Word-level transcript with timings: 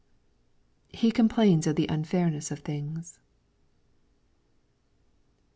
He 0.89 1.11
complains 1.11 1.67
of 1.67 1.75
the 1.75 1.85
unfairness 1.87 2.49
of 2.49 2.61
things. 2.61 3.19